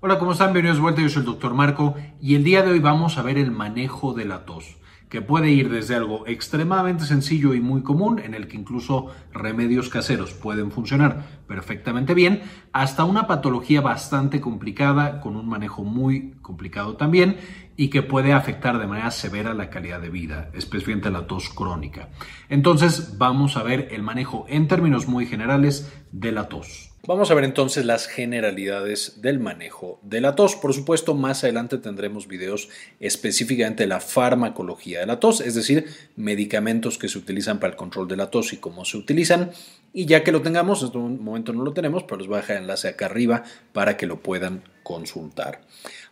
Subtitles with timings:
[0.00, 0.52] Hola, ¿cómo están?
[0.52, 3.22] Bienvenidos de vuelta, yo soy el doctor Marco y el día de hoy vamos a
[3.22, 4.76] ver el manejo de la tos,
[5.08, 9.88] que puede ir desde algo extremadamente sencillo y muy común, en el que incluso remedios
[9.88, 12.42] caseros pueden funcionar perfectamente bien,
[12.72, 17.36] hasta una patología bastante complicada, con un manejo muy complicado también,
[17.76, 22.10] y que puede afectar de manera severa la calidad de vida, especialmente la tos crónica.
[22.48, 26.97] Entonces, vamos a ver el manejo en términos muy generales de la tos.
[27.08, 30.56] Vamos a ver entonces las generalidades del manejo de la tos.
[30.56, 32.68] Por supuesto, más adelante tendremos videos
[33.00, 35.86] específicamente de la farmacología de la tos, es decir,
[36.16, 39.52] medicamentos que se utilizan para el control de la tos y cómo se utilizan.
[39.94, 42.40] Y ya que lo tengamos, en este momento no lo tenemos, pero les voy a
[42.42, 45.62] dejar el enlace acá arriba para que lo puedan consultar.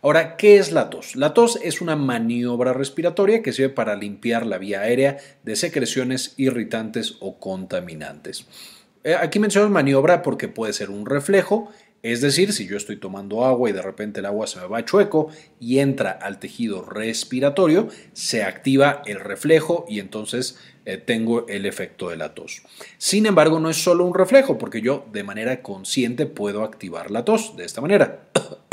[0.01, 1.15] Ahora, ¿qué es la tos?
[1.15, 6.33] La tos es una maniobra respiratoria que sirve para limpiar la vía aérea de secreciones
[6.37, 8.47] irritantes o contaminantes.
[9.07, 11.71] Eh, aquí menciono maniobra porque puede ser un reflejo,
[12.03, 14.83] es decir, si yo estoy tomando agua y de repente el agua se me va
[14.83, 15.29] chueco
[15.61, 22.09] y entra al tejido respiratorio, se activa el reflejo y entonces eh, tengo el efecto
[22.09, 22.63] de la tos.
[22.97, 27.23] Sin embargo, no es solo un reflejo porque yo de manera consciente puedo activar la
[27.23, 28.27] tos de esta manera.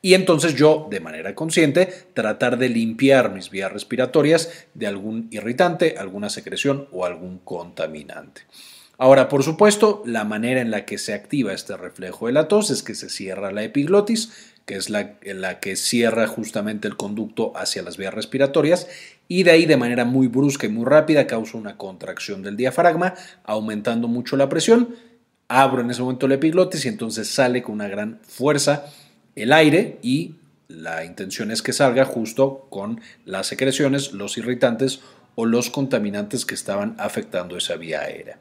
[0.00, 5.96] Y entonces yo, de manera consciente, tratar de limpiar mis vías respiratorias de algún irritante,
[5.98, 8.42] alguna secreción o algún contaminante.
[9.00, 12.70] Ahora, por supuesto, la manera en la que se activa este reflejo de la tos
[12.70, 14.32] es que se cierra la epiglotis,
[14.66, 15.20] que es la,
[15.60, 18.88] que cierra justamente el conducto hacia las vías respiratorias,
[19.28, 23.14] y de ahí de manera muy brusca y muy rápida causa una contracción del diafragma,
[23.44, 24.96] aumentando mucho la presión.
[25.46, 28.86] Abro en ese momento la epiglotis y entonces sale con una gran fuerza
[29.36, 30.34] el aire y
[30.66, 35.00] la intención es que salga justo con las secreciones, los irritantes
[35.40, 38.40] o los contaminantes que estaban afectando esa vía aérea.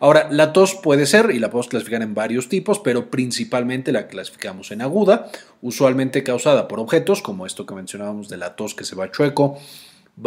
[0.00, 4.08] Ahora, la tos puede ser, y la podemos clasificar en varios tipos, pero principalmente la
[4.08, 8.84] clasificamos en aguda, usualmente causada por objetos, como esto que mencionábamos de la tos que
[8.84, 9.58] se va chueco,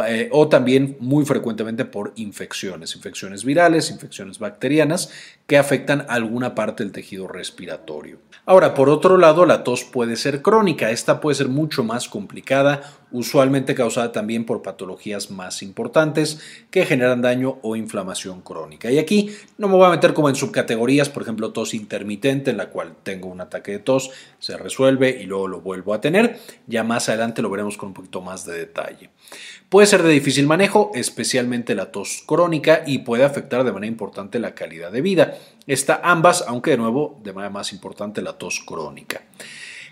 [0.07, 5.09] eh, o también muy frecuentemente por infecciones, infecciones virales, infecciones bacterianas
[5.51, 8.19] que afectan alguna parte del tejido respiratorio.
[8.45, 12.81] Ahora, por otro lado, la tos puede ser crónica, esta puede ser mucho más complicada,
[13.11, 16.39] usualmente causada también por patologías más importantes
[16.71, 18.89] que generan daño o inflamación crónica.
[18.91, 22.57] Y aquí no me voy a meter como en subcategorías, por ejemplo, tos intermitente, en
[22.57, 26.39] la cual tengo un ataque de tos, se resuelve y luego lo vuelvo a tener.
[26.65, 29.09] Ya más adelante lo veremos con un poquito más de detalle.
[29.67, 34.39] Puede ser de difícil manejo, especialmente la tos crónica, y puede afectar de manera importante
[34.39, 35.37] la calidad de vida.
[35.67, 39.21] Está ambas, aunque de nuevo de manera más importante la tos crónica.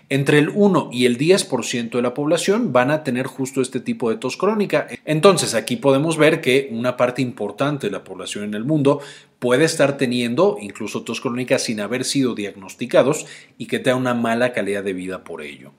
[0.08, 4.10] Entre el 1 y el 10% de la población van a tener justo este tipo
[4.10, 4.88] de tos crónica.
[5.04, 9.00] Entonces aquí podemos ver que una parte importante de la población en el mundo
[9.38, 14.52] puede estar teniendo incluso tos crónica sin haber sido diagnosticados y que tenga una mala
[14.52, 15.70] calidad de vida por ello.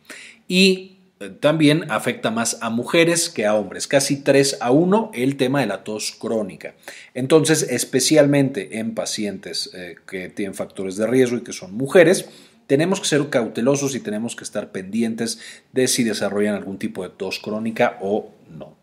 [0.48, 5.62] Y también afecta más a mujeres que a hombres, casi 3 a 1 el tema
[5.62, 6.74] de la tos crónica.
[7.14, 12.30] Entonces, especialmente en pacientes eh, que tienen factores de riesgo y que son mujeres,
[12.68, 15.40] tenemos que ser cautelosos y tenemos que estar pendientes
[15.74, 18.82] de si desarrollan algún tipo de tos crónica o no.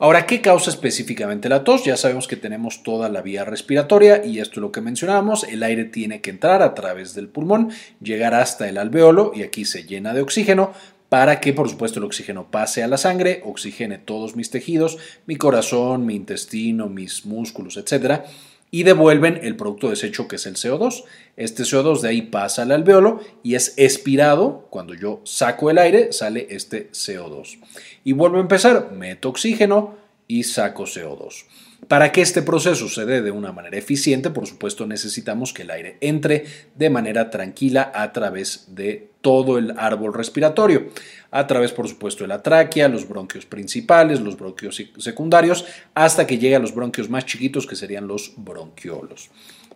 [0.00, 1.84] Ahora, ¿qué causa específicamente la tos?
[1.84, 5.64] Ya sabemos que tenemos toda la vía respiratoria y esto es lo que mencionábamos, el
[5.64, 9.84] aire tiene que entrar a través del pulmón, llegar hasta el alveolo y aquí se
[9.84, 10.72] llena de oxígeno,
[11.08, 15.36] para que por supuesto el oxígeno pase a la sangre, oxigene todos mis tejidos, mi
[15.36, 18.22] corazón, mi intestino, mis músculos, etc.
[18.70, 21.04] Y devuelven el producto desecho que es el CO2.
[21.36, 24.66] Este CO2 de ahí pasa al alveolo y es expirado.
[24.68, 27.58] Cuando yo saco el aire, sale este CO2.
[28.04, 29.96] Y vuelvo a empezar, meto oxígeno
[30.26, 31.46] y saco CO2.
[31.86, 35.70] Para que este proceso se dé de una manera eficiente, por supuesto, necesitamos que el
[35.70, 36.44] aire entre
[36.74, 40.88] de manera tranquila a través de todo el árbol respiratorio,
[41.30, 46.38] a través, por supuesto, de la tráquea, los bronquios principales, los bronquios secundarios, hasta que
[46.38, 49.30] llegue a los bronquios más chiquitos, que serían los bronquiolos.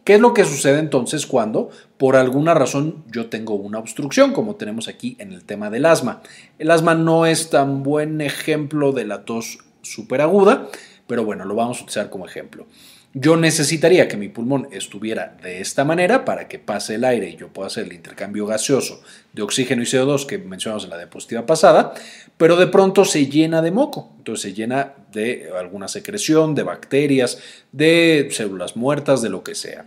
[0.04, 4.56] ¿Qué es lo que sucede entonces cuando por alguna razón yo tengo una obstrucción, como
[4.56, 6.22] tenemos aquí en el tema del asma?
[6.58, 10.69] El asma no es tan buen ejemplo de la tos superaguda,
[11.06, 12.66] pero bueno, lo vamos a utilizar como ejemplo.
[13.14, 17.37] Yo necesitaría que mi pulmón estuviera de esta manera para que pase el aire y
[17.37, 19.02] yo pueda hacer el intercambio gaseoso
[19.34, 21.93] de oxígeno y CO2 que mencionamos en la diapositiva pasada,
[22.38, 27.38] pero de pronto se llena de moco, entonces se llena de alguna secreción, de bacterias,
[27.70, 29.84] de células muertas, de lo que sea.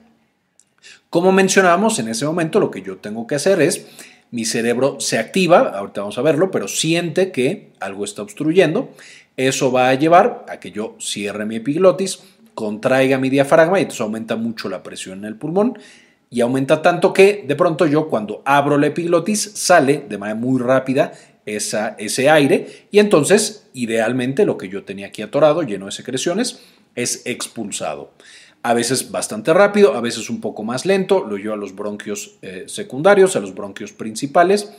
[1.10, 3.88] Como mencionamos, en ese momento lo que yo tengo que hacer es,
[4.30, 8.92] mi cerebro se activa, ahorita vamos a verlo, pero siente que algo está obstruyendo
[9.38, 12.20] eso va a llevar a que yo cierre mi epiglotis,
[12.54, 15.78] contraiga mi diafragma y entonces aumenta mucho la presión en el pulmón.
[16.32, 20.60] y aumenta tanto que de pronto yo cuando abro la epiglotis sale de manera muy
[20.60, 21.14] rápida
[21.46, 26.62] esa, ese aire y entonces idealmente lo que yo tenía aquí atorado, lleno de secreciones,
[26.96, 28.12] es expulsado.
[28.64, 32.38] A veces bastante rápido, a veces un poco más lento, lo llevo a los bronquios
[32.42, 34.74] eh, secundarios, a los bronquios principales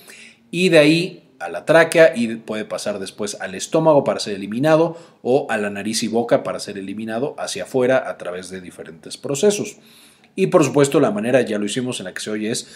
[0.50, 4.96] y de ahí a la tráquea y puede pasar después al estómago para ser eliminado
[5.22, 9.16] o a la nariz y boca para ser eliminado hacia afuera a través de diferentes
[9.16, 9.76] procesos.
[10.34, 12.68] Y por supuesto la manera, ya lo hicimos en la que se oye es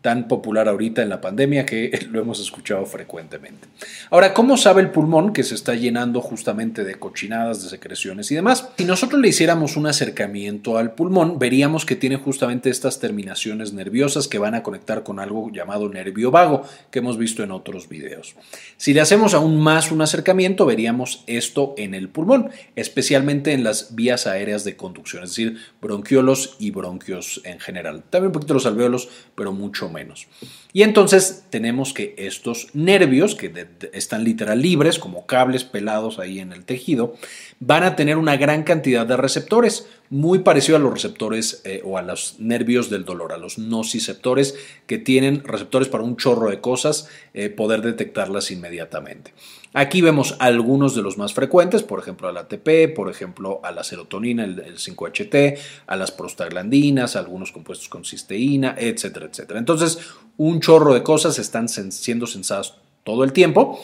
[0.00, 3.68] tan popular ahorita en la pandemia que lo hemos escuchado frecuentemente.
[4.10, 8.34] Ahora, ¿cómo sabe el pulmón que se está llenando justamente de cochinadas, de secreciones y
[8.34, 8.68] demás?
[8.78, 14.28] Si nosotros le hiciéramos un acercamiento al pulmón, veríamos que tiene justamente estas terminaciones nerviosas
[14.28, 18.34] que van a conectar con algo llamado nervio vago, que hemos visto en otros videos.
[18.76, 23.94] Si le hacemos aún más un acercamiento, veríamos esto en el pulmón, especialmente en las
[23.94, 28.02] vías aéreas de conducción, es decir, bronquiolos y bronquios en general.
[28.08, 30.26] También un poquito los alveolos, pero mucho menos.
[30.72, 36.52] Y entonces tenemos que estos nervios, que están literal libres, como cables pelados ahí en
[36.52, 37.14] el tejido,
[37.58, 41.96] van a tener una gran cantidad de receptores, muy parecido a los receptores eh, o
[41.96, 44.56] a los nervios del dolor, a los nociceptores,
[44.88, 49.32] que tienen receptores para un chorro de cosas, eh, poder detectarlas inmediatamente.
[49.72, 53.84] Aquí vemos algunos de los más frecuentes, por ejemplo al ATP, por ejemplo a la
[53.84, 59.60] serotonina, el, 5-HT, a las prostaglandinas, algunos compuestos con cisteína, etcétera, etcétera.
[59.60, 60.00] Entonces,
[60.36, 62.74] un chorro de cosas están siendo sensadas
[63.04, 63.80] todo el tiempo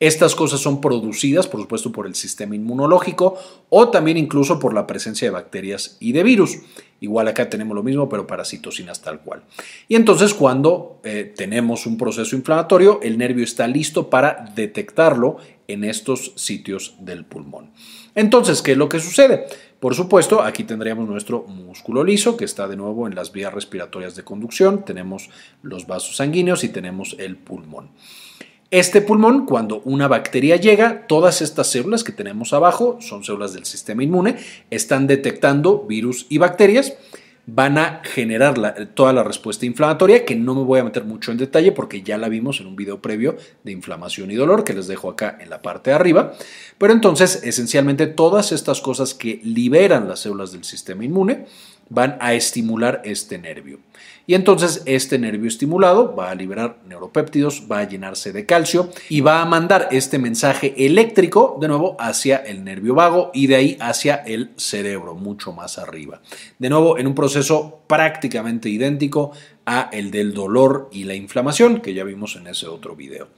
[0.00, 3.38] estas cosas son producidas, por supuesto, por el sistema inmunológico
[3.68, 6.58] o también incluso por la presencia de bacterias y de virus.
[7.00, 9.42] Igual acá tenemos lo mismo, pero para citocinas tal cual.
[9.88, 15.36] Y entonces cuando eh, tenemos un proceso inflamatorio, el nervio está listo para detectarlo
[15.68, 17.70] en estos sitios del pulmón.
[18.14, 19.46] Entonces, ¿qué es lo que sucede?
[19.80, 24.14] Por supuesto, aquí tendríamos nuestro músculo liso, que está de nuevo en las vías respiratorias
[24.16, 25.30] de conducción, tenemos
[25.62, 27.90] los vasos sanguíneos y tenemos el pulmón.
[28.70, 33.66] Este pulmón, cuando una bacteria llega, todas estas células que tenemos abajo, son células del
[33.66, 34.36] sistema inmune,
[34.70, 36.94] están detectando virus y bacterias,
[37.46, 41.38] van a generar toda la respuesta inflamatoria, que no me voy a meter mucho en
[41.38, 44.86] detalle porque ya la vimos en un video previo de inflamación y dolor, que les
[44.86, 46.32] dejo acá en la parte de arriba.
[46.78, 51.46] Pero entonces, esencialmente, todas estas cosas que liberan las células del sistema inmune
[51.90, 53.78] van a estimular este nervio.
[54.26, 59.20] Y entonces este nervio estimulado va a liberar neuropéptidos, va a llenarse de calcio y
[59.20, 63.76] va a mandar este mensaje eléctrico de nuevo hacia el nervio vago y de ahí
[63.80, 66.22] hacia el cerebro, mucho más arriba.
[66.58, 69.32] De nuevo, en un proceso prácticamente idéntico
[69.66, 73.28] a el del dolor y la inflamación que ya vimos en ese otro video.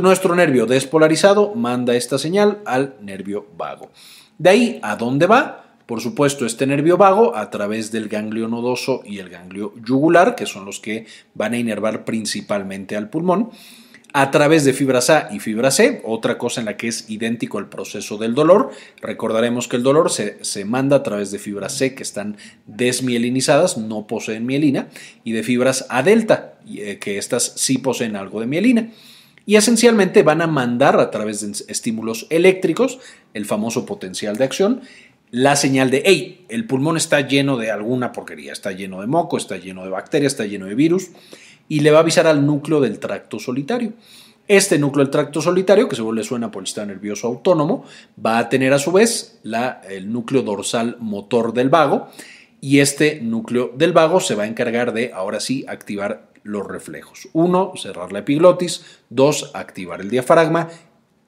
[0.00, 3.90] Nuestro nervio despolarizado manda esta señal al nervio vago.
[4.38, 5.67] De ahí, ¿a dónde va?
[5.88, 10.44] Por supuesto, este nervio vago a través del ganglio nodoso y el ganglio yugular, que
[10.44, 13.48] son los que van a inervar principalmente al pulmón,
[14.12, 17.58] a través de fibras A y fibra C, otra cosa en la que es idéntico
[17.58, 18.70] el proceso del dolor.
[19.00, 22.36] Recordaremos que el dolor se, se, manda a través de fibras C que están
[22.66, 24.88] desmielinizadas, no poseen mielina,
[25.24, 28.90] y de fibras A delta, eh, que estas sí poseen algo de mielina.
[29.46, 32.98] Y esencialmente van a mandar a través de estímulos eléctricos,
[33.32, 34.82] el famoso potencial de acción,
[35.30, 39.36] la señal de, hey, el pulmón está lleno de alguna porquería, está lleno de moco,
[39.36, 41.08] está lleno de bacterias, está lleno de virus,
[41.68, 43.92] y le va a avisar al núcleo del tracto solitario.
[44.46, 47.84] Este núcleo del tracto solitario, que según le suena por el sistema nervioso autónomo,
[48.24, 52.08] va a tener a su vez la, el núcleo dorsal motor del vago,
[52.60, 57.28] y este núcleo del vago se va a encargar de, ahora sí, activar los reflejos.
[57.32, 58.84] Uno, cerrar la epiglotis.
[59.10, 60.68] Dos, activar el diafragma.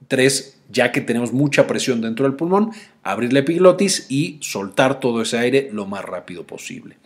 [0.08, 2.70] Tres, ya que tenemos mucha presión dentro del pulmón,
[3.02, 6.96] abrir la epiglotis y soltar todo ese aire lo más rápido posible.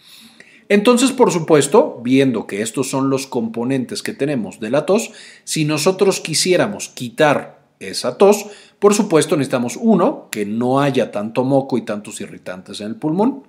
[0.68, 5.12] Entonces, por supuesto, viendo que estos son los componentes que tenemos de la tos,
[5.44, 8.47] si nosotros quisiéramos quitar esa tos,
[8.78, 13.44] por supuesto necesitamos uno, que no haya tanto moco y tantos irritantes en el pulmón.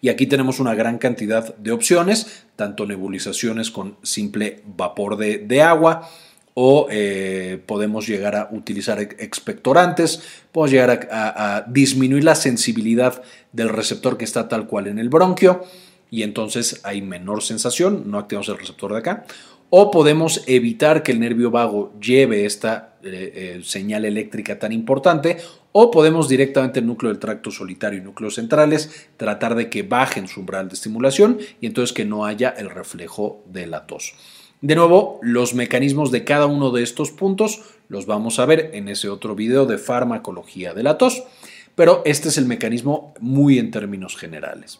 [0.00, 5.62] Y aquí tenemos una gran cantidad de opciones, tanto nebulizaciones con simple vapor de, de
[5.62, 6.08] agua,
[6.54, 14.18] o eh, podemos llegar a utilizar expectorantes, podemos llegar a, disminuir la sensibilidad del receptor
[14.18, 15.64] que está tal cual en el bronquio
[16.10, 19.24] y entonces hay menor sensación, no activamos el receptor de acá,
[19.70, 25.38] o podemos evitar que el nervio vago lleve esta eh, eh, señal eléctrica tan importante,
[25.72, 30.28] o podemos directamente el núcleo del tracto solitario y núcleos centrales tratar de que bajen
[30.28, 34.12] su umbral de estimulación y entonces que no haya el reflejo de la tos.
[34.62, 38.86] De nuevo, los mecanismos de cada uno de estos puntos los vamos a ver en
[38.86, 41.24] ese otro video de farmacología de la tos,
[41.74, 44.78] pero este es el mecanismo muy en términos generales.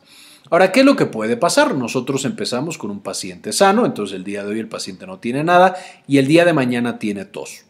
[0.50, 1.74] Ahora, ¿qué es lo que puede pasar?
[1.74, 5.42] Nosotros empezamos con un paciente sano, entonces el día de hoy el paciente no tiene
[5.42, 5.74] nada
[6.06, 7.64] y el día de mañana tiene tos.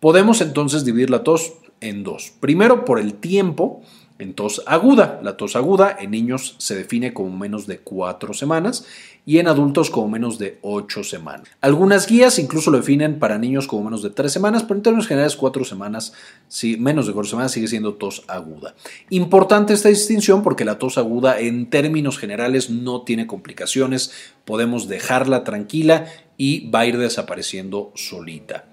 [0.00, 2.32] Podemos entonces dividir la tos en dos.
[2.40, 3.82] Primero, por el tiempo
[4.22, 5.20] en tos aguda.
[5.22, 8.86] La tos aguda en niños se define como menos de cuatro semanas
[9.24, 11.48] y en adultos como menos de ocho semanas.
[11.60, 15.06] Algunas guías incluso lo definen para niños como menos de tres semanas, pero en términos
[15.06, 16.12] generales cuatro semanas,
[16.48, 18.74] si menos de cuatro semanas sigue siendo tos aguda.
[19.10, 24.12] Importante esta distinción porque la tos aguda en términos generales no tiene complicaciones,
[24.44, 28.66] podemos dejarla tranquila y va a ir desapareciendo solita.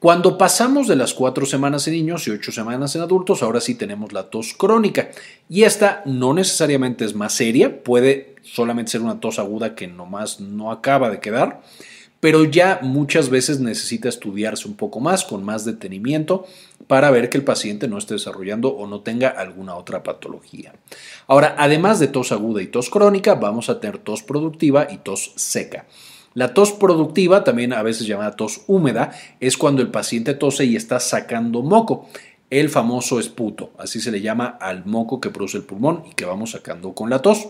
[0.00, 3.74] Cuando pasamos de las cuatro semanas en niños y ocho semanas en adultos, ahora sí
[3.74, 5.08] tenemos la tos crónica.
[5.48, 10.38] Y esta no necesariamente es más seria, puede solamente ser una tos aguda que nomás
[10.38, 11.62] no acaba de quedar,
[12.20, 16.46] pero ya muchas veces necesita estudiarse un poco más, con más detenimiento,
[16.86, 20.74] para ver que el paciente no esté desarrollando o no tenga alguna otra patología.
[21.26, 25.32] Ahora, además de tos aguda y tos crónica, vamos a tener tos productiva y tos
[25.34, 25.86] seca.
[26.34, 30.76] La tos productiva, también a veces llamada tos húmeda, es cuando el paciente tose y
[30.76, 32.08] está sacando moco.
[32.50, 36.24] El famoso esputo, así se le llama al moco que produce el pulmón y que
[36.24, 37.48] vamos sacando con la tos.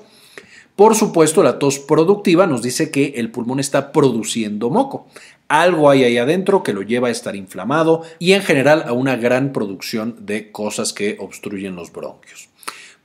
[0.74, 5.08] Por supuesto, la tos productiva nos dice que el pulmón está produciendo moco.
[5.48, 9.16] Algo hay ahí adentro que lo lleva a estar inflamado y en general a una
[9.16, 12.48] gran producción de cosas que obstruyen los bronquios.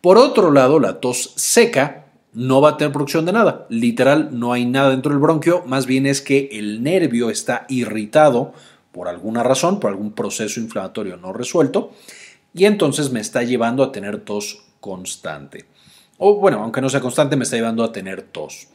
[0.01, 2.03] Por otro lado, la tos seca
[2.34, 3.66] no va a tener producción de nada.
[3.70, 8.54] Literal, no hay nada dentro del bronquio, más bien es que el nervio está irritado
[8.92, 11.92] por alguna razón, por algún proceso inflamatorio no resuelto,
[12.54, 15.66] y entonces me está llevando a tener tos constante.
[16.18, 18.68] O bueno, aunque no sea constante, me está llevando a tener tos.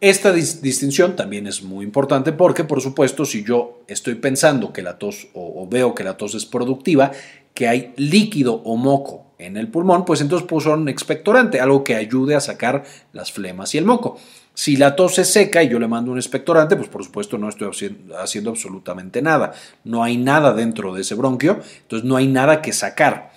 [0.00, 4.98] Esta distinción también es muy importante porque, por supuesto, si yo estoy pensando que la
[4.98, 7.12] tos o veo que la tos es productiva,
[7.52, 11.82] que hay líquido o moco en el pulmón, pues entonces puedo usar un expectorante, algo
[11.82, 14.18] que ayude a sacar las flemas y el moco.
[14.54, 17.48] Si la tos es seca y yo le mando un expectorante, pues por supuesto no
[17.48, 17.70] estoy
[18.18, 19.52] haciendo absolutamente nada.
[19.84, 23.32] No hay nada dentro de ese bronquio, entonces no hay nada que sacar.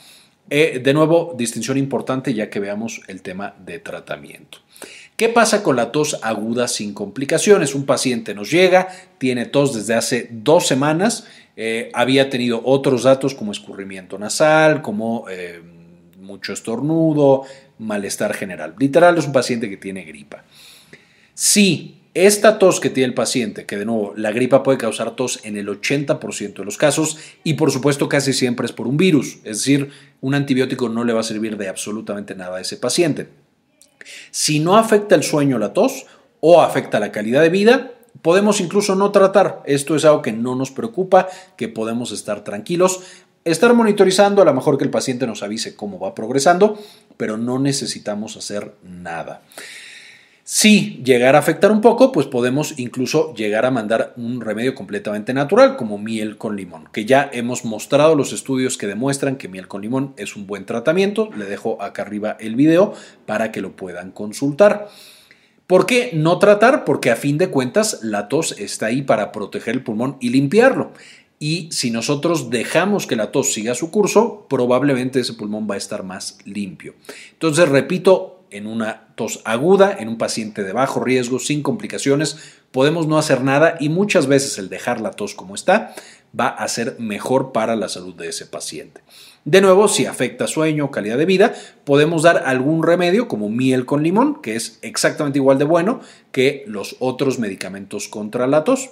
[0.50, 4.60] Eh, de nuevo, distinción importante ya que veamos el tema de tratamiento.
[5.16, 7.76] ¿Qué pasa con la tos aguda sin complicaciones?
[7.76, 8.88] Un paciente nos llega,
[9.20, 15.26] tiene tos desde hace dos semanas, eh, había tenido otros datos como escurrimiento nasal, como
[15.30, 15.62] eh,
[16.24, 17.44] mucho estornudo,
[17.78, 18.76] malestar general.
[18.80, 20.44] Literal es un paciente que tiene gripa.
[21.34, 25.40] Si esta tos que tiene el paciente, que de nuevo la gripa puede causar tos
[25.44, 29.38] en el 80% de los casos y por supuesto casi siempre es por un virus,
[29.44, 29.90] es decir,
[30.22, 33.30] un antibiótico no le va a servir de absolutamente nada a ese paciente.
[34.30, 36.06] Si no afecta el sueño la tos
[36.40, 39.64] o afecta la calidad de vida, podemos incluso no tratar.
[39.66, 41.28] Esto es algo que no nos preocupa,
[41.58, 43.02] que podemos estar tranquilos
[43.46, 46.80] estar monitorizando, a lo mejor que el paciente nos avise cómo va progresando,
[47.18, 49.42] pero no necesitamos hacer nada.
[50.46, 55.34] Si llegara a afectar un poco, pues podemos incluso llegar a mandar un remedio completamente
[55.34, 59.70] natural, como miel con limón, que ya hemos mostrado los estudios que demuestran que miel
[59.70, 61.30] con limón es un buen tratamiento.
[61.38, 62.94] Le dejo acá arriba el video
[63.26, 64.90] para que lo puedan consultar.
[65.66, 66.84] ¿Por qué no tratar?
[66.84, 70.92] Porque a fin de cuentas la tos está ahí para proteger el pulmón y limpiarlo
[71.40, 75.78] y si nosotros dejamos que la tos siga su curso, probablemente ese pulmón va a
[75.78, 76.96] estar más limpio.
[77.34, 82.38] Entonces, repito, en una tos aguda, en un paciente de bajo riesgo, sin complicaciones,
[82.72, 85.96] podemos no hacer nada y muchas veces el dejar la tos como está
[86.40, 89.02] va a ser mejor para la salud de ese paciente.
[89.46, 93.86] De nuevo, si afecta sueño o calidad de vida, podemos dar algún remedio como miel
[93.86, 96.00] con limón, que es exactamente igual de bueno
[96.32, 98.92] que los otros medicamentos contra la tos.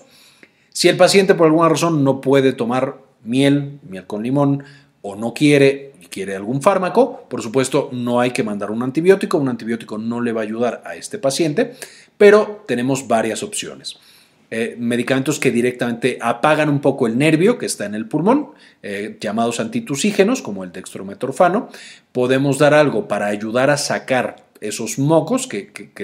[0.74, 4.64] Si el paciente por alguna razón no puede tomar miel, miel con limón,
[5.02, 9.50] o no quiere quiere algún fármaco, por supuesto no hay que mandar un antibiótico, un
[9.50, 11.74] antibiótico no le va a ayudar a este paciente,
[12.18, 13.98] pero tenemos varias opciones.
[14.54, 18.50] Eh, medicamentos que directamente apagan un poco el nervio que está en el pulmón,
[18.84, 21.70] eh, llamados antitusígenos, como el dextrometorfano.
[22.12, 25.64] Podemos dar algo para ayudar a sacar esos mocos que,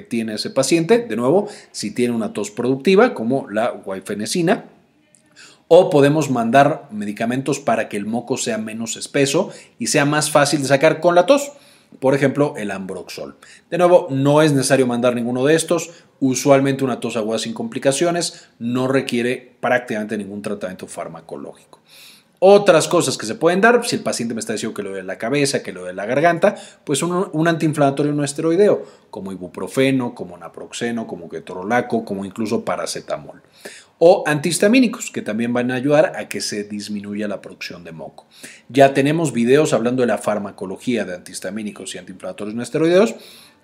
[0.09, 4.65] tiene ese paciente, de nuevo, si tiene una tos productiva, como la guaifenesina,
[5.67, 10.61] o podemos mandar medicamentos para que el moco sea menos espeso y sea más fácil
[10.61, 11.51] de sacar con la tos.
[11.99, 13.37] Por ejemplo, el ambroxol.
[13.69, 15.91] De nuevo, no es necesario mandar ninguno de estos.
[16.19, 21.79] Usualmente una tos aguda sin complicaciones no requiere prácticamente ningún tratamiento farmacológico.
[22.39, 25.01] Otras cosas que se pueden dar, si el paciente me está diciendo que lo de
[25.01, 30.37] la cabeza, que lo de la garganta, pues un, antiinflamatorio no esteroideo, como ibuprofeno, como
[30.37, 33.41] naproxeno, como ketorolaco, como incluso paracetamol.
[33.97, 38.27] O antihistamínicos, que también van a ayudar a que se disminuya la producción de moco.
[38.69, 43.15] Ya tenemos videos hablando de la farmacología de antihistamínicos y antiinflamatorios no esteroideos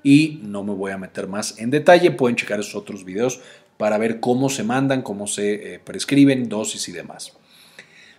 [0.01, 2.09] y no me voy a meter más en detalle.
[2.09, 3.39] Pueden checar esos otros videos
[3.77, 7.33] para ver cómo se mandan, cómo se eh, prescriben, dosis y demás.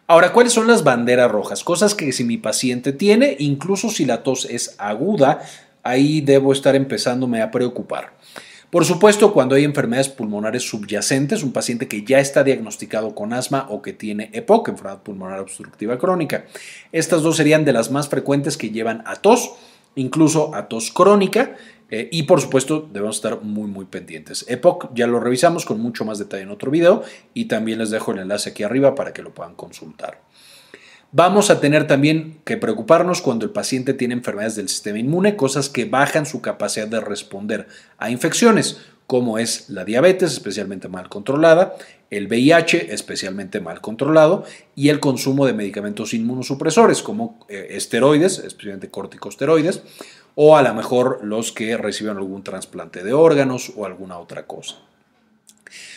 [0.06, 1.64] Ahora, ¿cuáles son las banderas rojas?
[1.64, 5.40] Cosas que si mi paciente tiene, incluso si la tos es aguda,
[5.82, 8.12] ahí debo estar empezándome a preocupar.
[8.68, 13.66] Por supuesto, cuando hay enfermedades pulmonares subyacentes, un paciente que ya está diagnosticado con asma
[13.70, 16.44] o que tiene EPOC, enfermedad pulmonar obstructiva crónica.
[16.92, 19.52] Estas dos serían de las más frecuentes que llevan a tos,
[19.94, 21.56] incluso a tos crónica,
[21.90, 24.44] eh, y por supuesto debemos estar muy muy pendientes.
[24.48, 27.02] EPOC ya lo revisamos con mucho más detalle en otro video
[27.34, 30.20] y también les dejo el enlace aquí arriba para que lo puedan consultar.
[31.16, 35.68] Vamos a tener también que preocuparnos cuando el paciente tiene enfermedades del sistema inmune, cosas
[35.68, 41.76] que bajan su capacidad de responder a infecciones, como es la diabetes, especialmente mal controlada,
[42.10, 44.44] el VIH, especialmente mal controlado,
[44.74, 49.82] y el consumo de medicamentos inmunosupresores, como eh, esteroides, especialmente corticosteroides,
[50.34, 54.76] o a lo mejor los que reciben algún trasplante de órganos o alguna otra cosa.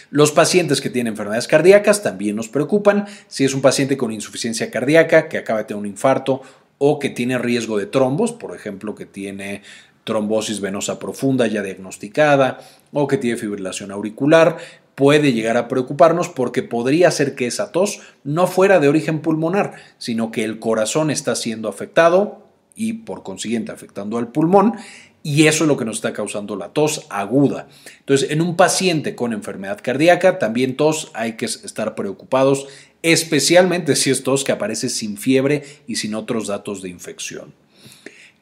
[0.09, 3.05] Los pacientes que tienen enfermedades cardíacas también nos preocupan.
[3.27, 6.41] Si es un paciente con insuficiencia cardíaca que acaba de tener un infarto
[6.77, 9.63] o que tiene riesgo de trombos, por ejemplo, que tiene
[10.05, 12.59] trombosis venosa profunda ya diagnosticada
[12.99, 14.57] o que tiene fibrilación auricular,
[14.95, 19.75] puede llegar a preocuparnos porque podría ser que esa tos no fuera de origen pulmonar,
[19.99, 24.73] sino que el corazón está siendo afectado y por consiguiente afectando al pulmón
[25.21, 27.67] y eso es lo que nos está causando la tos aguda.
[27.99, 32.65] Entonces, en un paciente con enfermedad cardíaca, también tos hay que estar preocupados,
[33.03, 37.53] especialmente si es tos que aparece sin fiebre y sin otros datos de infección.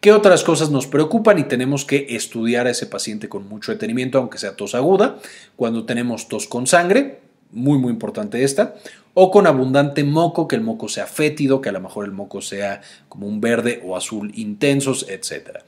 [0.06, 4.20] ¿Qué otras cosas nos preocupan y tenemos que estudiar a ese paciente con mucho detenimiento,
[4.20, 5.18] aunque sea tos aguda?
[5.56, 7.22] Cuando tenemos tos con sangre,
[7.52, 8.76] muy muy importante esta,
[9.16, 12.40] o con abundante moco, que el moco sea fétido, que a lo mejor el moco
[12.44, 15.64] sea como un verde o azul intensos, etcétera.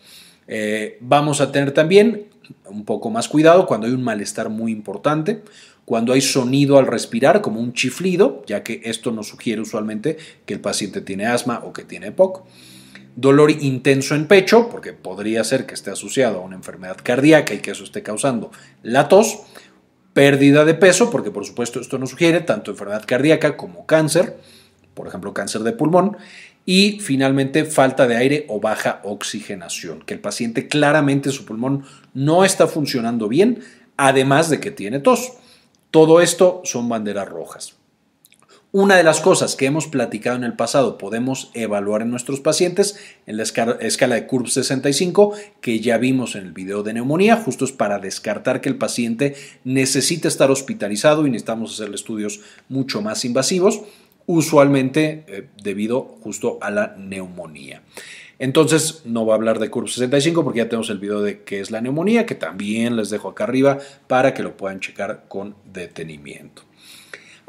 [0.47, 2.27] Eh, vamos a tener también
[2.69, 5.41] un poco más cuidado cuando hay un malestar muy importante,
[5.83, 10.53] cuando hay sonido al respirar, como un chiflido, ya que esto nos sugiere usualmente que
[10.53, 12.45] el paciente tiene asma o que tiene EPOC.
[13.17, 17.61] Dolor intenso en pecho, porque podría ser que esté asociado a una enfermedad cardíaca y
[17.61, 18.51] que eso esté causando
[18.83, 19.39] la tos.
[20.13, 24.37] Pérdida de peso, porque por supuesto esto nos sugiere tanto enfermedad cardíaca como cáncer,
[24.93, 26.17] por ejemplo cáncer de pulmón
[26.63, 32.43] y finalmente falta de aire o baja oxigenación, que el paciente claramente su pulmón no
[32.43, 33.63] está funcionando bien,
[33.95, 35.31] además de que tiene tos.
[35.91, 37.76] Todo esto son banderas rojas.
[38.79, 42.99] Una de las cosas que hemos platicado en el pasado podemos evaluar en nuestros pacientes
[43.25, 47.65] en la escala de CURB 65 que ya vimos en el video de neumonía, justo
[47.65, 53.25] es para descartar que el paciente necesite estar hospitalizado y necesitamos hacerle estudios mucho más
[53.25, 53.81] invasivos
[54.27, 57.81] usualmente eh, debido justo a la neumonía.
[58.37, 61.61] Entonces, no voy a hablar de CURB 65 porque ya tenemos el video de qué
[61.61, 65.55] es la neumonía, que también les dejo acá arriba para que lo puedan checar con
[65.65, 66.61] detenimiento.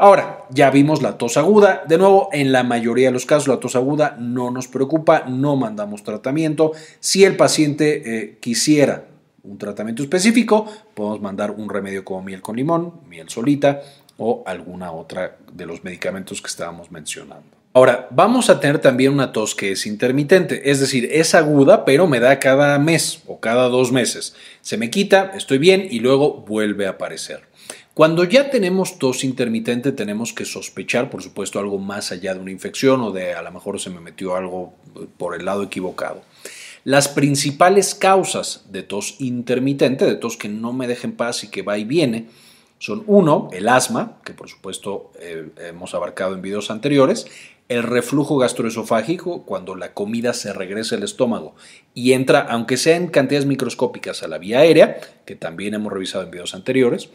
[0.00, 1.82] Ahora, ya vimos la tos aguda.
[1.88, 5.56] De nuevo, en la mayoría de los casos, la tos aguda no nos preocupa, no
[5.56, 6.70] mandamos tratamiento.
[7.00, 9.06] Si el paciente eh, quisiera
[9.42, 13.80] un tratamiento específico, podemos mandar un remedio como miel con limón, miel solita,
[14.18, 17.58] o alguna otra de los medicamentos que estábamos mencionando.
[17.72, 22.06] Ahora, vamos a tener también una tos que es intermitente, es decir, es aguda, pero
[22.06, 24.36] me da cada mes o cada dos meses.
[24.60, 27.47] Se me quita, estoy bien y luego vuelve a aparecer.
[27.98, 32.52] Cuando ya tenemos tos intermitente tenemos que sospechar, por supuesto, algo más allá de una
[32.52, 34.72] infección o de a lo mejor se me metió algo
[35.16, 36.22] por el lado equivocado.
[36.84, 41.62] Las principales causas de tos intermitente, de tos que no me dejen paz y que
[41.62, 42.28] va y viene,
[42.78, 47.26] son uno, el asma, que por supuesto eh, hemos abarcado en videos anteriores,
[47.68, 51.56] el reflujo gastroesofágico, cuando la comida se regresa al estómago
[51.94, 56.22] y entra, aunque sea en cantidades microscópicas, a la vía aérea, que también hemos revisado
[56.22, 57.10] en videos anteriores,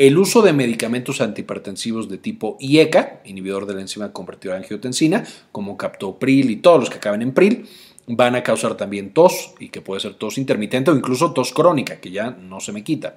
[0.00, 5.24] el uso de medicamentos antihipertensivos de tipo IECA, inhibidor de la enzima convertidora de angiotensina,
[5.52, 7.68] como captopril y todos los que acaben en pril,
[8.06, 12.00] van a causar también tos, y que puede ser tos intermitente o incluso tos crónica,
[12.00, 13.16] que ya no se me quita.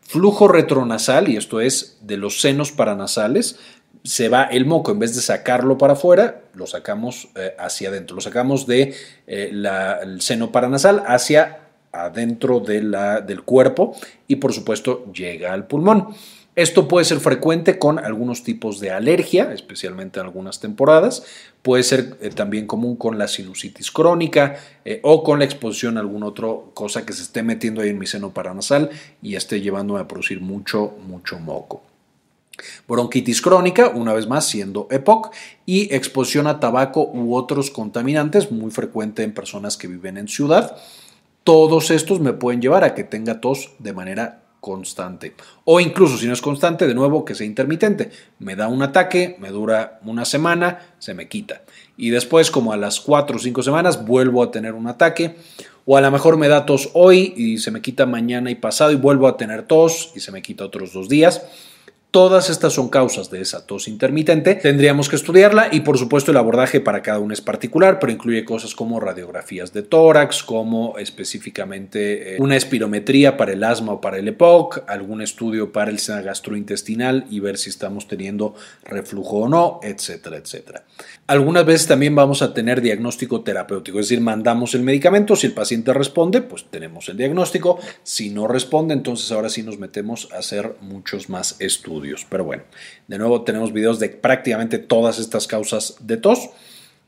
[0.00, 3.60] Flujo retronasal, y esto es de los senos paranasales,
[4.02, 8.16] se va el moco, en vez de sacarlo para afuera, lo sacamos eh, hacia adentro,
[8.16, 8.96] lo sacamos del de,
[9.28, 13.96] eh, seno paranasal hacia adentro del cuerpo
[14.26, 16.08] y por supuesto llega al pulmón.
[16.58, 21.22] Esto puede ser frecuente con algunos tipos de alergia, especialmente en algunas temporadas.
[21.62, 26.00] Puede ser eh, también común con la sinusitis crónica eh, o con la exposición a
[26.00, 28.90] alguna otra cosa que se esté metiendo ahí en mi seno paranasal
[29.22, 31.84] y esté llevándome a producir mucho, mucho moco.
[32.88, 35.32] Bronquitis crónica, una vez más siendo EPOC,
[35.64, 40.76] y exposición a tabaco u otros contaminantes, muy frecuente en personas que viven en ciudad
[41.44, 45.34] Todos estos me pueden llevar a que tenga tos de manera constante.
[45.64, 48.10] O incluso si no es constante, de nuevo que sea intermitente.
[48.38, 51.62] Me da un ataque, me dura una semana, se me quita.
[51.96, 55.36] Y después, como a las 4 o 5 semanas, vuelvo a tener un ataque.
[55.86, 58.92] O a lo mejor me da tos hoy y se me quita mañana y pasado
[58.92, 61.42] y vuelvo a tener tos y se me quita otros dos días.
[62.18, 64.56] Todas estas son causas de esa tos intermitente.
[64.56, 68.44] Tendríamos que estudiarla y por supuesto el abordaje para cada uno es particular, pero incluye
[68.44, 74.18] cosas como radiografías de tórax, como específicamente eh, una espirometría para el asma o para
[74.18, 79.48] el EPOC, algún estudio para el sistema gastrointestinal y ver si estamos teniendo reflujo o
[79.48, 80.82] no, etcétera, etcétera.
[81.28, 85.52] Algunas veces también vamos a tener diagnóstico terapéutico, es decir, mandamos el medicamento, si el
[85.52, 90.38] paciente responde, pues tenemos el diagnóstico, si no responde, entonces ahora sí nos metemos a
[90.38, 92.07] hacer muchos más estudios.
[92.28, 92.62] Pero bueno,
[93.06, 96.50] de nuevo tenemos videos de prácticamente todas estas causas de tos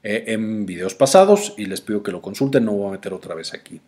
[0.03, 3.35] eh, en videos pasados y les pido que lo consulten, no voy a meter otra
[3.35, 3.81] vez aquí.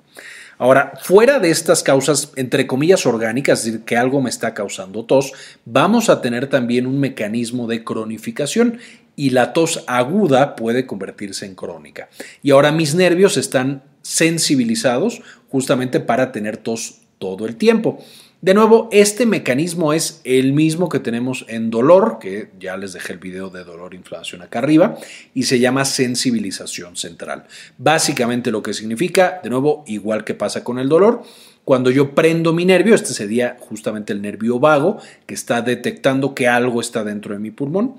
[0.59, 5.07] Ahora, fuera de estas causas, entre comillas, orgánicas, es decir, que algo me está causando
[5.07, 5.33] tos,
[5.65, 8.79] vamos a tener también un mecanismo de cronificación
[9.17, 12.11] y la tos aguda puede convertirse en crónica.
[12.43, 18.05] Y ahora mis nervios están sensibilizados justamente para tener tos todo el tiempo.
[18.43, 23.13] De nuevo, este mecanismo es el mismo que tenemos en dolor, que ya les dejé
[23.13, 24.99] el video de dolor e inflamación acá arriba,
[25.33, 27.45] y se llama sensibilización central.
[27.79, 31.23] Básicamente lo que significa, de nuevo, igual que pasa con el dolor,
[31.65, 36.49] cuando yo prendo mi nervio, este sería justamente el nervio vago, que está detectando que
[36.49, 37.95] algo está dentro de mi pulmón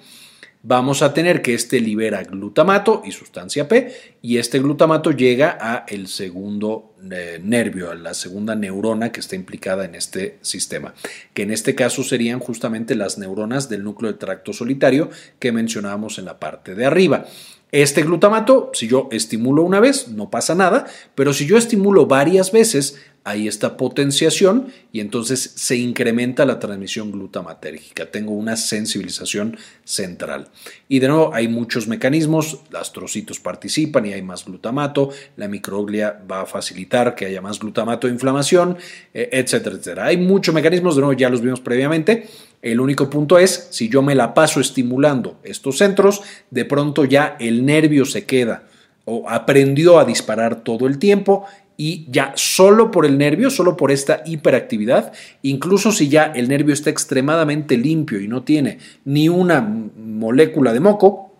[0.63, 5.85] vamos a tener que este libera glutamato y sustancia P y este glutamato llega a
[5.87, 10.93] el segundo eh, nervio, a la segunda neurona que está implicada en este sistema,
[11.33, 16.17] que en este caso serían justamente las neuronas del núcleo del tracto solitario que mencionábamos
[16.17, 17.25] en la parte de arriba.
[17.73, 22.51] Este glutamato, si yo estimulo una vez, no pasa nada, pero si yo estimulo varias
[22.51, 28.11] veces, hay esta potenciación y entonces se incrementa la transmisión glutamatérgica.
[28.11, 30.49] Tengo una sensibilización central.
[30.89, 36.21] Y de nuevo, hay muchos mecanismos, las trocitos participan y hay más glutamato, la microglia
[36.29, 38.77] va a facilitar que haya más glutamato de inflamación,
[39.13, 40.05] eh, etcétera, etcétera.
[40.05, 42.27] Hay muchos mecanismos, de nuevo ya los vimos previamente.
[42.61, 47.37] El único punto es, si yo me la paso estimulando estos centros, de pronto ya
[47.39, 48.63] el nervio se queda
[49.05, 51.45] o aprendió a disparar todo el tiempo
[51.77, 56.73] y ya solo por el nervio, solo por esta hiperactividad, incluso si ya el nervio
[56.73, 61.33] está extremadamente limpio y no tiene ni una molécula de moco,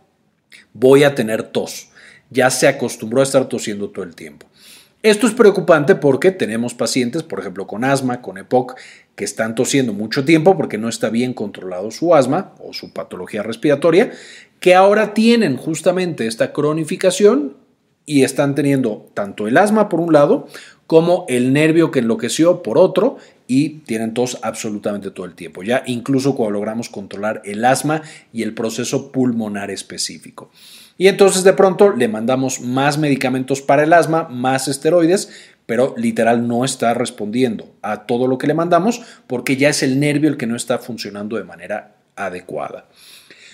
[0.74, 1.90] voy a tener tos.
[2.30, 4.48] Ya se acostumbró a estar tosiendo todo el tiempo.
[5.04, 8.76] Esto es preocupante porque tenemos pacientes, por ejemplo, con asma, con EPOC,
[9.16, 13.44] que están tosiendo mucho tiempo porque no está bien controlado su asma o su patología
[13.44, 14.12] respiratoria,
[14.62, 17.58] que ahora tienen justamente esta cronificación
[18.06, 20.48] y están teniendo tanto el asma por un lado
[20.88, 25.84] como el nervio que enloqueció por otro y tienen tos absolutamente todo el tiempo, ya
[25.86, 30.52] incluso cuando logramos controlar el asma y el proceso pulmonar específico.
[30.98, 35.30] Y entonces de pronto le mandamos más medicamentos para el asma, más esteroides,
[35.66, 40.00] pero literal no está respondiendo a todo lo que le mandamos porque ya es el
[40.00, 42.86] nervio el que no está funcionando de manera adecuada.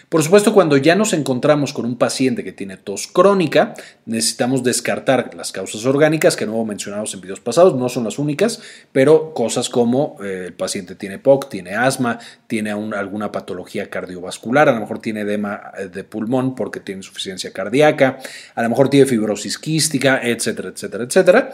[0.09, 3.75] Por supuesto, cuando ya nos encontramos con un paciente que tiene tos crónica,
[4.07, 8.59] necesitamos descartar las causas orgánicas que no mencionamos en videos pasados, no son las únicas,
[8.91, 12.17] pero cosas como eh, el paciente tiene POC, tiene asma,
[12.47, 17.53] tiene alguna patología cardiovascular, a lo mejor tiene edema eh, de pulmón porque tiene insuficiencia
[17.53, 18.17] cardíaca,
[18.55, 21.53] a lo mejor tiene fibrosis quística, etcétera, etcétera, etcétera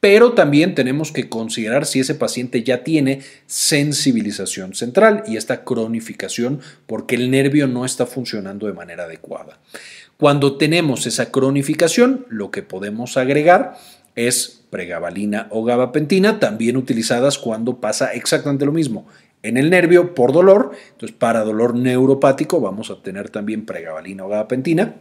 [0.00, 6.60] pero también tenemos que considerar si ese paciente ya tiene sensibilización central y esta cronificación
[6.86, 9.58] porque el nervio no está funcionando de manera adecuada.
[10.16, 13.76] Cuando tenemos esa cronificación, lo que podemos agregar
[14.14, 19.06] es pregabalina o gabapentina, también utilizadas cuando pasa exactamente lo mismo.
[19.42, 24.28] En el nervio por dolor, entonces para dolor neuropático vamos a tener también pregabalina o
[24.28, 24.96] gabapentina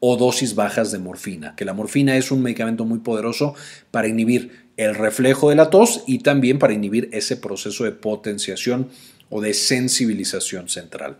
[0.00, 3.54] o dosis bajas de morfina, que la morfina es un medicamento muy poderoso
[3.90, 8.88] para inhibir el reflejo de la tos y también para inhibir ese proceso de potenciación
[9.30, 11.16] o de sensibilización central.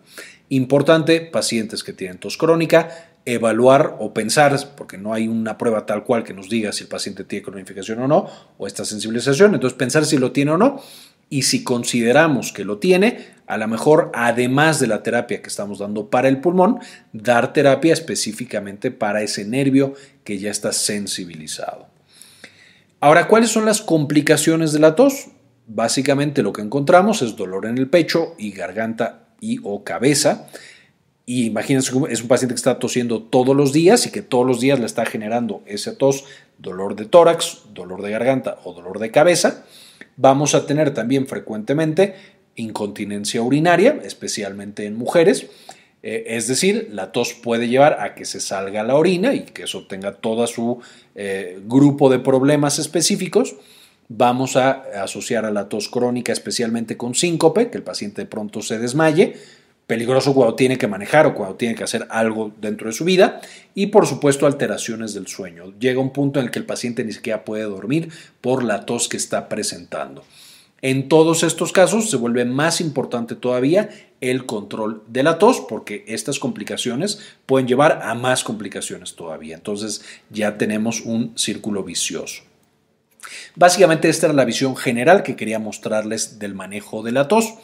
[0.49, 6.05] Importante, pacientes que tienen tos crónica, evaluar o pensar, porque no hay una prueba tal
[6.05, 9.77] cual que nos diga si el paciente tiene cronificación o no, o esta sensibilización, entonces
[9.77, 10.81] pensar si lo tiene o no,
[11.29, 15.79] y si consideramos que lo tiene, a lo mejor además de la terapia que estamos
[15.79, 16.81] dando para el pulmón,
[17.13, 21.87] dar terapia específicamente para ese nervio que ya está sensibilizado.
[23.01, 25.29] Ahora, ¿cuáles son las complicaciones de la tos?
[25.67, 30.49] Básicamente lo que encontramos es dolor en el pecho y garganta y o cabeza.
[31.25, 34.61] Y imagínense, es un paciente que está tosiendo todos los días y que todos los
[34.61, 36.25] días le está generando ese tos
[36.59, 39.65] dolor de tórax, dolor de garganta o dolor de cabeza.
[40.17, 42.15] Vamos a tener también frecuentemente
[42.57, 45.47] incontinencia urinaria, especialmente en mujeres.
[46.03, 49.65] Eh, es decir, la tos puede llevar a que se salga la orina y que
[49.65, 50.81] eso tenga todo su
[51.15, 53.57] eh, grupo de problemas específicos.
[54.09, 58.63] Vamos a asociar a la tos crónica especialmente con síncope, que el paciente de pronto
[58.63, 59.35] se desmaye,
[59.87, 63.41] peligroso cuando tiene que manejar o cuando tiene que hacer algo dentro de su vida
[63.75, 65.73] y por supuesto alteraciones del sueño.
[65.79, 69.09] Llega un punto en el que el paciente ni siquiera puede dormir por la tos
[69.09, 70.25] que está presentando.
[70.87, 73.89] En todos estos casos se vuelve más importante todavía
[74.21, 79.57] el control de la tos porque estas complicaciones pueden llevar a más complicaciones todavía.
[79.57, 82.45] Entonces ya tenemos un círculo vicioso.
[83.57, 87.55] Básicamente esta era la visión general que quería mostrarles del manejo de la tos.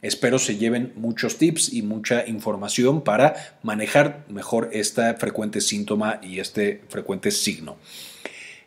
[0.00, 6.40] Espero se lleven muchos tips y mucha información para manejar mejor este frecuente síntoma y
[6.40, 7.76] este frecuente signo.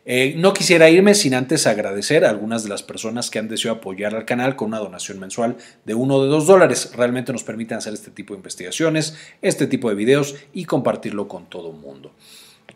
[0.06, 3.78] Eh, no quisiera irme sin antes agradecer a algunas de las personas que han deseado
[3.78, 6.92] apoyar al canal con una donación mensual de uno de dos dólares.
[6.94, 11.46] Realmente nos permiten hacer este tipo de investigaciones, este tipo de videos y compartirlo con
[11.46, 12.12] todo el mundo.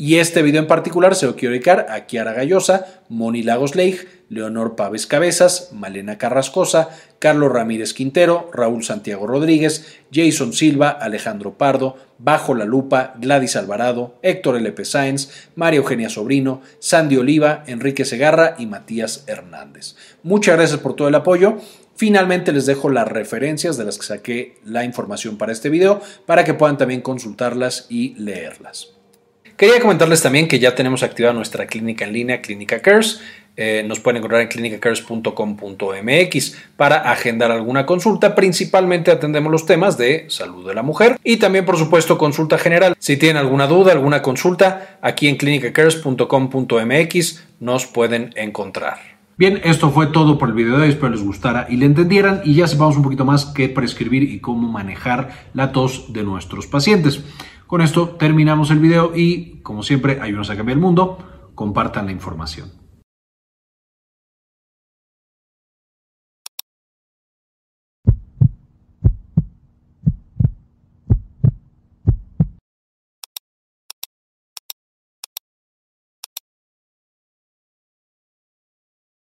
[0.00, 4.06] Y este video en particular se lo quiero dedicar a Kiara Gallosa, Moni Lagos Leigh,
[4.28, 11.96] Leonor Paves Cabezas, Malena Carrascosa, Carlos Ramírez Quintero, Raúl Santiago Rodríguez, Jason Silva, Alejandro Pardo,
[12.18, 14.85] Bajo la Lupa, Gladys Alvarado, Héctor L.P.
[14.85, 19.96] Sáenz, María Eugenia Sobrino, Sandy Oliva, Enrique Segarra y Matías Hernández.
[20.22, 21.59] Muchas gracias por todo el apoyo.
[21.96, 26.44] Finalmente les dejo las referencias de las que saqué la información para este video para
[26.44, 28.97] que puedan también consultarlas y leerlas.
[29.56, 33.20] Quería comentarles también que ya tenemos activada nuestra clínica en línea, Clínica Cares.
[33.61, 38.37] Eh, nos pueden encontrar en clinicacares.com.mx para agendar alguna consulta.
[38.37, 42.94] Principalmente atendemos los temas de salud de la mujer y también, por supuesto, consulta general.
[43.00, 49.18] Si tienen alguna duda, alguna consulta, aquí en clinicacares.com.mx nos pueden encontrar.
[49.37, 52.42] Bien, esto fue todo por el video de hoy, espero les gustara y le entendieran
[52.44, 56.66] y ya sepamos un poquito más qué prescribir y cómo manejar la tos de nuestros
[56.66, 57.22] pacientes.
[57.68, 61.18] Con esto terminamos el video y, como siempre, ayúdenos a cambiar el mundo,
[61.54, 62.77] compartan la información.